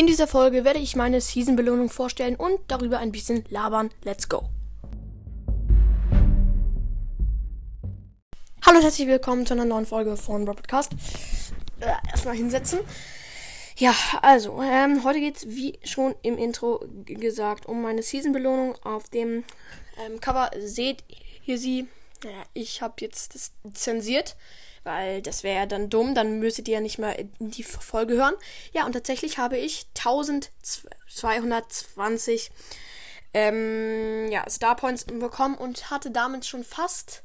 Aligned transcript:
In 0.00 0.06
dieser 0.06 0.26
Folge 0.26 0.64
werde 0.64 0.78
ich 0.78 0.96
meine 0.96 1.20
Season-Belohnung 1.20 1.90
vorstellen 1.90 2.34
und 2.34 2.58
darüber 2.68 3.00
ein 3.00 3.12
bisschen 3.12 3.44
labern. 3.50 3.90
Let's 4.02 4.30
go! 4.30 4.48
Hallo 8.64 8.78
und 8.78 8.82
herzlich 8.82 9.06
willkommen 9.08 9.44
zu 9.44 9.52
einer 9.52 9.66
neuen 9.66 9.84
Folge 9.84 10.16
von 10.16 10.48
Rob 10.48 10.56
Podcast. 10.56 10.92
Äh, 11.80 11.92
erstmal 12.10 12.34
hinsetzen. 12.34 12.78
Ja, 13.76 13.94
also, 14.22 14.62
ähm, 14.62 15.04
heute 15.04 15.20
geht 15.20 15.36
es, 15.36 15.48
wie 15.48 15.78
schon 15.84 16.14
im 16.22 16.38
Intro 16.38 16.82
gesagt, 17.04 17.66
um 17.66 17.82
meine 17.82 18.02
Season-Belohnung. 18.02 18.76
Auf 18.82 19.10
dem 19.10 19.44
ähm, 20.02 20.18
Cover 20.18 20.50
seht 20.60 21.04
ihr 21.44 21.58
sie. 21.58 21.88
Ja, 22.24 22.44
ich 22.52 22.82
habe 22.82 22.94
jetzt 23.00 23.34
das 23.34 23.52
zensiert 23.74 24.36
weil 24.84 25.22
das 25.22 25.42
wäre 25.42 25.56
ja 25.56 25.66
dann 25.66 25.90
dumm, 25.90 26.14
dann 26.14 26.38
müsstet 26.38 26.68
ihr 26.68 26.74
ja 26.74 26.80
nicht 26.80 26.98
mehr 26.98 27.18
in 27.18 27.32
die 27.38 27.62
Folge 27.62 28.14
hören. 28.14 28.34
Ja, 28.72 28.86
und 28.86 28.92
tatsächlich 28.92 29.38
habe 29.38 29.56
ich 29.58 29.86
1220 29.98 32.50
ähm, 33.32 34.28
ja, 34.30 34.48
Star 34.48 34.74
Points 34.76 35.04
bekommen 35.04 35.56
und 35.56 35.90
hatte 35.90 36.10
damit 36.10 36.46
schon 36.46 36.64
fast 36.64 37.22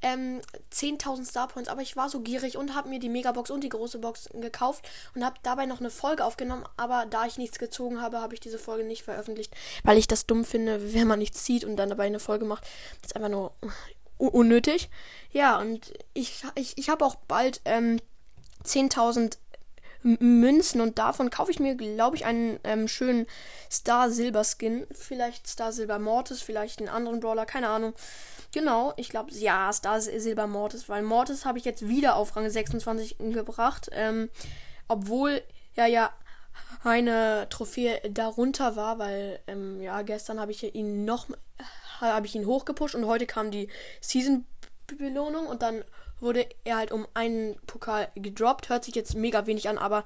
ähm, 0.00 0.40
10.000 0.72 1.24
Star 1.24 1.48
Points, 1.48 1.68
aber 1.68 1.82
ich 1.82 1.96
war 1.96 2.08
so 2.08 2.20
gierig 2.20 2.56
und 2.56 2.76
habe 2.76 2.88
mir 2.88 3.00
die 3.00 3.08
Megabox 3.08 3.50
und 3.50 3.64
die 3.64 3.68
große 3.68 3.98
Box 3.98 4.28
gekauft 4.32 4.88
und 5.14 5.24
habe 5.24 5.34
dabei 5.42 5.66
noch 5.66 5.80
eine 5.80 5.90
Folge 5.90 6.24
aufgenommen, 6.24 6.64
aber 6.76 7.06
da 7.06 7.26
ich 7.26 7.36
nichts 7.36 7.58
gezogen 7.58 8.00
habe, 8.00 8.20
habe 8.20 8.34
ich 8.34 8.40
diese 8.40 8.60
Folge 8.60 8.84
nicht 8.84 9.02
veröffentlicht, 9.02 9.52
weil 9.82 9.98
ich 9.98 10.06
das 10.06 10.26
dumm 10.26 10.44
finde, 10.44 10.94
wenn 10.94 11.08
man 11.08 11.18
nichts 11.18 11.42
zieht 11.42 11.64
und 11.64 11.74
dann 11.76 11.88
dabei 11.88 12.06
eine 12.06 12.20
Folge 12.20 12.44
macht. 12.44 12.62
Das 13.02 13.10
ist 13.10 13.16
einfach 13.16 13.28
nur 13.28 13.52
unnötig. 14.18 14.90
Ja, 15.32 15.58
und 15.58 15.92
ich, 16.14 16.42
ich, 16.54 16.76
ich 16.76 16.88
habe 16.88 17.04
auch 17.04 17.14
bald 17.14 17.60
ähm, 17.64 18.00
10.000 18.64 19.38
Münzen 20.02 20.80
und 20.80 20.98
davon 20.98 21.28
kaufe 21.30 21.50
ich 21.50 21.58
mir, 21.58 21.74
glaube 21.74 22.16
ich, 22.16 22.24
einen 22.24 22.60
ähm, 22.64 22.86
schönen 22.86 23.26
Star 23.70 24.10
Silber 24.10 24.44
Skin. 24.44 24.86
Vielleicht 24.92 25.48
Star 25.48 25.72
Silber 25.72 25.98
Mortis, 25.98 26.40
vielleicht 26.40 26.78
einen 26.78 26.88
anderen 26.88 27.20
Brawler, 27.20 27.46
keine 27.46 27.68
Ahnung. 27.68 27.94
Genau, 28.52 28.94
ich 28.96 29.08
glaube, 29.08 29.32
ja, 29.32 29.72
Star 29.72 30.00
Silber 30.00 30.46
Mortis, 30.46 30.88
weil 30.88 31.02
Mortis 31.02 31.44
habe 31.44 31.58
ich 31.58 31.64
jetzt 31.64 31.88
wieder 31.88 32.16
auf 32.16 32.36
Rang 32.36 32.48
26 32.48 33.16
gebracht. 33.18 33.88
Ähm, 33.92 34.30
obwohl 34.86 35.42
ja 35.74 35.86
ja 35.86 36.12
eine 36.84 37.46
Trophäe 37.50 38.00
darunter 38.10 38.76
war, 38.76 38.98
weil 38.98 39.40
ähm, 39.46 39.82
ja 39.82 40.02
gestern 40.02 40.40
habe 40.40 40.52
ich 40.52 40.74
ihn 40.74 41.04
noch 41.04 41.26
habe 42.00 42.26
ich 42.26 42.34
ihn 42.34 42.46
hochgepusht 42.46 42.94
und 42.94 43.06
heute 43.06 43.26
kam 43.26 43.50
die 43.50 43.68
Season-Belohnung 44.00 45.46
und 45.46 45.62
dann 45.62 45.84
wurde 46.20 46.46
er 46.64 46.76
halt 46.76 46.92
um 46.92 47.06
einen 47.14 47.56
Pokal 47.66 48.08
gedroppt. 48.14 48.68
Hört 48.68 48.84
sich 48.84 48.94
jetzt 48.94 49.14
mega 49.14 49.46
wenig 49.46 49.68
an, 49.68 49.78
aber 49.78 50.04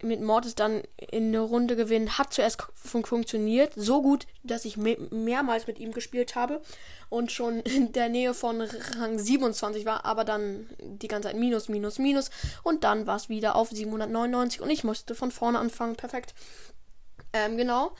mit 0.00 0.20
Mortis 0.20 0.54
dann 0.54 0.82
in 0.96 1.28
eine 1.28 1.40
Runde 1.40 1.76
gewinnen 1.76 2.18
hat 2.18 2.32
zuerst 2.32 2.62
fun 2.74 3.04
funktioniert. 3.04 3.72
So 3.76 4.02
gut, 4.02 4.26
dass 4.42 4.64
ich 4.64 4.76
me 4.76 4.96
mehrmals 5.10 5.66
mit 5.66 5.78
ihm 5.78 5.92
gespielt 5.92 6.34
habe 6.34 6.60
und 7.08 7.32
schon 7.32 7.60
in 7.60 7.92
der 7.92 8.08
Nähe 8.08 8.34
von 8.34 8.60
Rang 8.60 9.18
27 9.18 9.84
war, 9.84 10.04
aber 10.04 10.24
dann 10.24 10.68
die 10.80 11.08
ganze 11.08 11.28
Zeit 11.28 11.36
minus, 11.36 11.68
minus, 11.68 11.98
minus 11.98 12.30
und 12.62 12.84
dann 12.84 13.06
war 13.06 13.16
es 13.16 13.28
wieder 13.28 13.56
auf 13.56 13.70
799 13.70 14.60
und 14.60 14.70
ich 14.70 14.84
musste 14.84 15.14
von 15.14 15.30
vorne 15.30 15.58
anfangen. 15.58 15.96
Perfekt. 15.96 16.34
Ähm, 17.32 17.56
genau. 17.56 17.92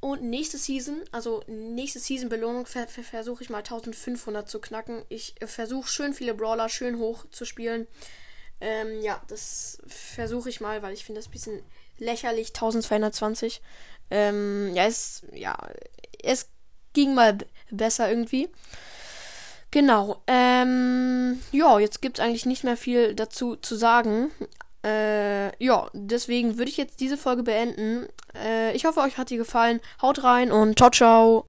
Und 0.00 0.22
nächste 0.22 0.58
Season, 0.58 1.02
also 1.10 1.42
nächste 1.48 1.98
Season 1.98 2.28
Belohnung, 2.28 2.66
ver 2.66 2.86
ver 2.86 3.02
versuche 3.02 3.42
ich 3.42 3.50
mal 3.50 3.58
1500 3.58 4.48
zu 4.48 4.60
knacken. 4.60 5.02
Ich 5.08 5.34
versuche 5.44 5.88
schön 5.88 6.14
viele 6.14 6.34
Brawler 6.34 6.68
schön 6.68 6.98
hoch 6.98 7.24
zu 7.30 7.44
spielen. 7.44 7.88
Ähm, 8.60 9.02
ja, 9.02 9.20
das 9.28 9.78
versuche 9.86 10.48
ich 10.48 10.60
mal, 10.60 10.82
weil 10.82 10.94
ich 10.94 11.04
finde 11.04 11.20
das 11.20 11.28
ein 11.28 11.32
bisschen 11.32 11.62
lächerlich. 11.98 12.48
1220. 12.48 13.60
Ähm, 14.10 14.72
ja, 14.74 14.86
es, 14.86 15.22
ja, 15.32 15.56
es 16.22 16.48
ging 16.92 17.14
mal 17.14 17.38
besser 17.70 18.08
irgendwie. 18.08 18.48
Genau. 19.70 20.22
Ähm, 20.26 21.40
ja, 21.52 21.78
jetzt 21.78 22.00
gibt 22.00 22.18
es 22.18 22.24
eigentlich 22.24 22.46
nicht 22.46 22.64
mehr 22.64 22.76
viel 22.76 23.14
dazu 23.14 23.56
zu 23.56 23.76
sagen. 23.76 24.30
Äh, 24.84 25.62
ja, 25.62 25.90
deswegen 25.92 26.56
würde 26.56 26.70
ich 26.70 26.76
jetzt 26.76 27.00
diese 27.00 27.16
Folge 27.16 27.42
beenden. 27.42 28.08
Äh, 28.34 28.74
ich 28.74 28.84
hoffe, 28.84 29.00
euch 29.00 29.18
hat 29.18 29.30
die 29.30 29.36
gefallen. 29.36 29.80
Haut 30.02 30.22
rein 30.22 30.52
und 30.52 30.78
ciao, 30.78 30.90
ciao. 30.90 31.36